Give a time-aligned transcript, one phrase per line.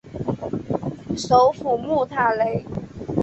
[1.15, 2.65] 首府穆塔雷。